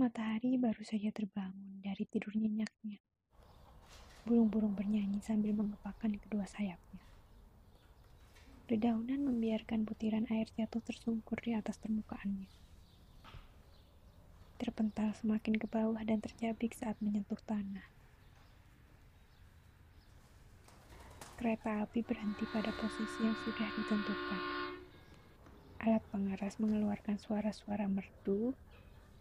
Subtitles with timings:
[0.00, 3.04] Matahari baru saja terbangun dari tidur nyenyaknya.
[4.24, 7.04] Burung-burung bernyanyi sambil mengepakkan kedua sayapnya.
[8.64, 12.48] Dedaunan membiarkan butiran air jatuh tersungkur di atas permukaannya.
[14.56, 17.84] Terpental semakin ke bawah dan terjabik saat menyentuh tanah.
[21.36, 24.40] Kereta api berhenti pada posisi yang sudah ditentukan.
[25.84, 28.56] Alat pengeras mengeluarkan suara-suara merdu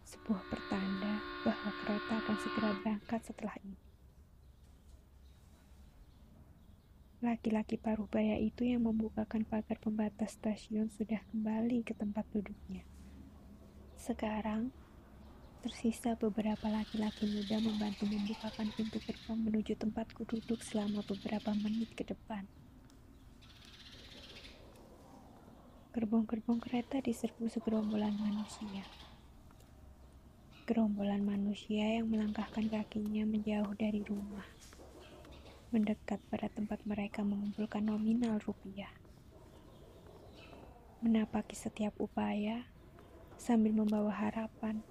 [0.09, 3.77] sebuah pertanda bahwa kereta akan segera berangkat setelah ini.
[7.21, 12.81] Laki-laki paruh baya itu yang membukakan pagar pembatas stasiun sudah kembali ke tempat duduknya.
[13.99, 14.71] Sekarang,
[15.61, 22.07] tersisa beberapa laki-laki muda membantu membukakan pintu gerbang menuju tempatku duduk selama beberapa menit ke
[22.07, 22.47] depan.
[25.91, 28.87] Gerbong-gerbong kereta diserbu segerombolan manusia
[30.70, 34.45] gerombolan manusia yang melangkahkan kakinya menjauh dari rumah,
[35.73, 38.94] mendekat pada tempat mereka mengumpulkan nominal rupiah.
[41.02, 42.70] Menapaki setiap upaya
[43.42, 44.86] sambil membawa harapan,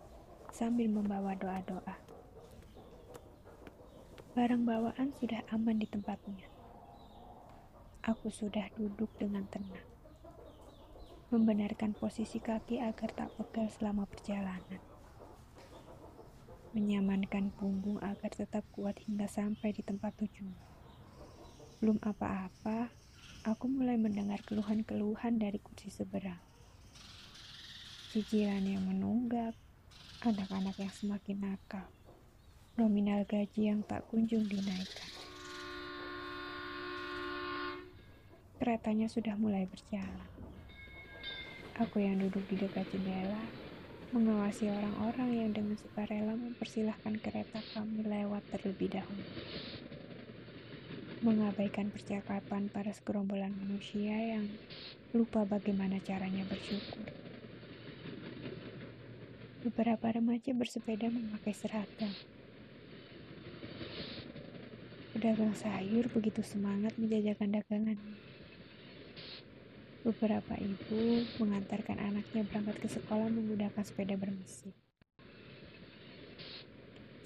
[0.50, 1.94] sambil membawa doa-doa.
[4.34, 6.50] Barang bawaan sudah aman di tempatnya.
[8.02, 9.86] Aku sudah duduk dengan tenang,
[11.30, 14.97] membenarkan posisi kaki agar tak pegal selama perjalanan
[16.76, 20.52] menyamankan punggung agar tetap kuat hingga sampai di tempat tujuan.
[21.80, 22.92] Belum apa-apa,
[23.46, 26.42] aku mulai mendengar keluhan-keluhan dari kursi seberang.
[28.12, 29.56] Cicilan yang menunggak,
[30.26, 31.86] anak-anak yang semakin nakal,
[32.74, 35.12] nominal gaji yang tak kunjung dinaikkan.
[38.58, 40.28] Keretanya sudah mulai berjalan.
[41.78, 43.67] Aku yang duduk di dekat jendela
[44.08, 49.24] mengawasi orang-orang yang dengan sukarela mempersilahkan kereta kami lewat terlebih dahulu.
[51.20, 54.48] Mengabaikan percakapan para segerombolan manusia yang
[55.12, 57.04] lupa bagaimana caranya bersyukur.
[59.68, 62.14] Beberapa remaja bersepeda memakai seragam.
[65.12, 68.37] Pedagang sayur begitu semangat menjajakan dagangannya.
[70.08, 74.72] Beberapa ibu mengantarkan anaknya berangkat ke sekolah menggunakan sepeda bermesin.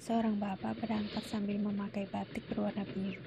[0.03, 3.23] Seorang bapak berangkat sambil memakai batik berwarna biru.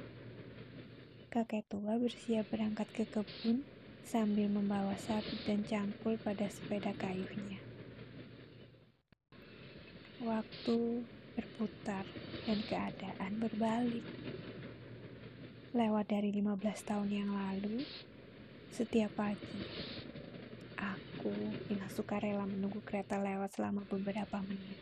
[1.33, 3.65] Kakek tua bersiap berangkat ke kebun
[4.05, 7.57] sambil membawa sapi dan cangkul pada sepeda kayunya.
[10.21, 11.01] Waktu
[11.33, 12.05] berputar
[12.45, 14.05] dan keadaan berbalik.
[15.73, 17.89] Lewat dari 15 tahun yang lalu,
[18.73, 19.61] setiap pagi,
[20.77, 21.33] aku
[21.67, 24.79] dengan sukarela menunggu kereta lewat selama beberapa menit.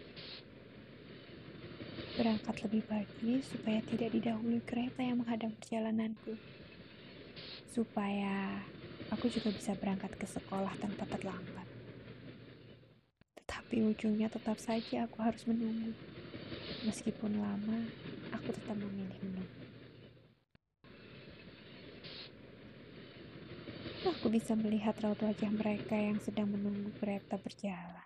[2.14, 6.38] Berangkat lebih pagi supaya tidak didahului kereta yang menghadang perjalananku.
[7.74, 8.62] Supaya
[9.10, 11.66] aku juga bisa berangkat ke sekolah tanpa terlambat.
[13.42, 15.90] Tetapi ujungnya tetap saja aku harus menunggu.
[16.86, 17.88] Meskipun lama,
[18.30, 19.63] aku tetap memilih menunggu.
[24.04, 28.04] Aku bisa melihat raut wajah mereka yang sedang menunggu kereta berjalan.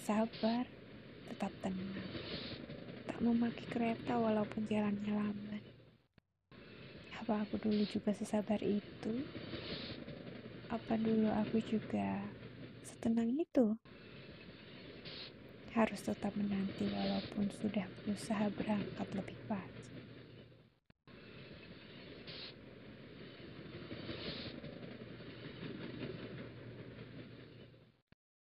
[0.00, 0.64] Sabar,
[1.28, 2.08] tetap tenang.
[3.04, 5.60] Tak memaki kereta walaupun jalannya lambat.
[7.20, 9.28] Apa aku dulu juga sesabar itu?
[10.72, 12.24] Apa dulu aku juga
[12.88, 13.76] setenang itu?
[15.76, 20.03] Harus tetap menanti walaupun sudah berusaha berangkat lebih pagi.